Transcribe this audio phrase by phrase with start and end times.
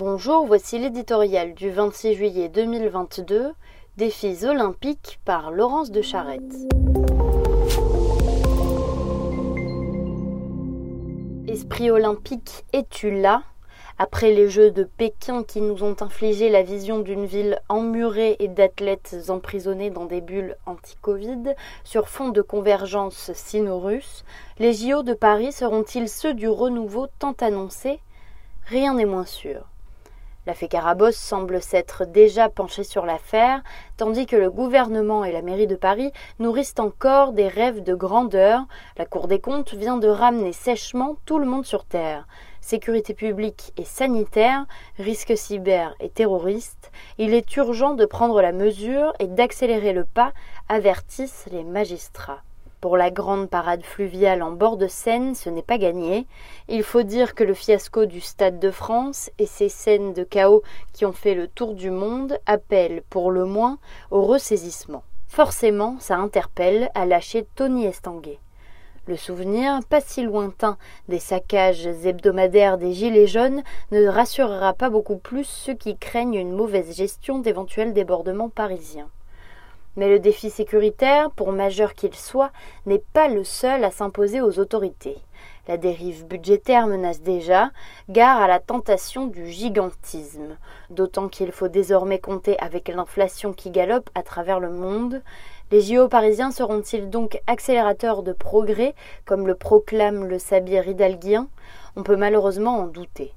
[0.00, 3.52] Bonjour, voici l'éditorial du 26 juillet 2022,
[3.98, 6.40] Défis olympiques par Laurence de Charette.
[11.46, 13.42] Esprit olympique, es-tu là?
[13.98, 18.48] Après les Jeux de Pékin qui nous ont infligé la vision d'une ville emmurée et
[18.48, 21.54] d'athlètes emprisonnés dans des bulles anti-Covid
[21.84, 24.24] sur fond de convergence sino-russe,
[24.58, 28.00] les JO de Paris seront-ils ceux du renouveau tant annoncé?
[28.64, 29.69] Rien n'est moins sûr.
[30.46, 33.62] La fée Carabosse semble s'être déjà penchée sur l'affaire,
[33.98, 38.64] tandis que le gouvernement et la mairie de Paris nourrissent encore des rêves de grandeur.
[38.96, 42.26] La Cour des comptes vient de ramener sèchement tout le monde sur Terre.
[42.62, 44.64] Sécurité publique et sanitaire,
[44.98, 50.32] risques cyber et terroristes, il est urgent de prendre la mesure et d'accélérer le pas,
[50.70, 52.42] avertissent les magistrats.
[52.80, 56.26] Pour la grande parade fluviale en bord de Seine, ce n'est pas gagné.
[56.66, 60.62] Il faut dire que le fiasco du Stade de France et ces scènes de chaos
[60.94, 63.76] qui ont fait le tour du monde appellent, pour le moins,
[64.10, 65.02] au ressaisissement.
[65.28, 68.38] Forcément, ça interpelle à lâcher Tony Estanguet.
[69.06, 70.78] Le souvenir, pas si lointain,
[71.08, 76.56] des saccages hebdomadaires des Gilets jaunes ne rassurera pas beaucoup plus ceux qui craignent une
[76.56, 79.10] mauvaise gestion d'éventuels débordements parisiens.
[80.00, 82.52] Mais le défi sécuritaire, pour majeur qu'il soit,
[82.86, 85.18] n'est pas le seul à s'imposer aux autorités.
[85.68, 87.70] La dérive budgétaire menace déjà,
[88.08, 90.56] gare à la tentation du gigantisme,
[90.88, 95.20] d'autant qu'il faut désormais compter avec l'inflation qui galope à travers le monde.
[95.70, 98.94] Les JO parisiens seront-ils donc accélérateurs de progrès,
[99.26, 101.46] comme le proclame le sabir hidalguien
[101.94, 103.34] On peut malheureusement en douter.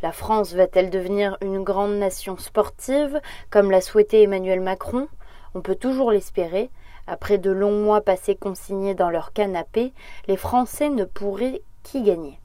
[0.00, 5.08] La France va-t-elle devenir une grande nation sportive, comme l'a souhaité Emmanuel Macron?
[5.56, 6.70] On peut toujours l'espérer.
[7.06, 9.94] Après de longs mois passés consignés dans leur canapé,
[10.28, 12.38] les Français ne pourraient qu'y gagner.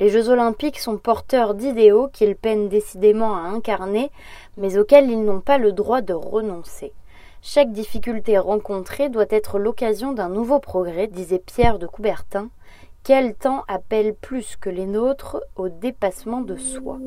[0.00, 4.10] Les Jeux olympiques sont porteurs d'idéaux qu'ils peinent décidément à incarner,
[4.56, 6.94] mais auxquels ils n'ont pas le droit de renoncer.
[7.42, 12.48] Chaque difficulté rencontrée doit être l'occasion d'un nouveau progrès, disait Pierre de Coubertin.
[13.04, 16.98] Quel temps appelle plus que les nôtres au dépassement de soi?